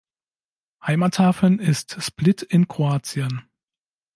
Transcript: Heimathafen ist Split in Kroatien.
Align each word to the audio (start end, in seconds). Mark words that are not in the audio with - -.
Heimathafen 0.83 1.59
ist 1.59 2.01
Split 2.01 2.41
in 2.41 2.67
Kroatien. 2.67 3.43